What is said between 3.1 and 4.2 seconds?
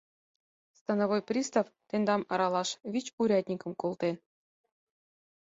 урядникым колтен.